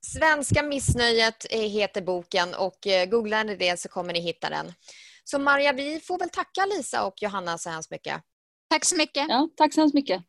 [0.02, 4.74] Svenska missnöjet heter boken och eh, googlar ni det så kommer ni hitta den.
[5.24, 8.22] Så Maria, vi får väl tacka Lisa och Johanna så hemskt mycket.
[8.70, 9.26] Tack så mycket.
[9.30, 10.24] Ja, tack så hemskt mycket.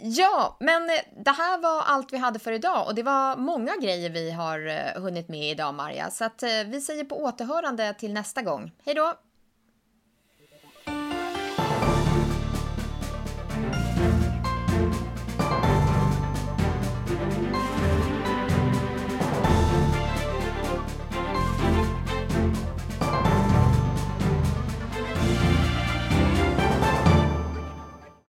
[0.00, 3.76] Ja, men eh, det här var allt vi hade för idag och det var många
[3.76, 6.10] grejer vi har eh, hunnit med idag, Maria.
[6.10, 8.72] Så att eh, vi säger på återhörande till nästa gång.
[8.84, 9.14] Hej då!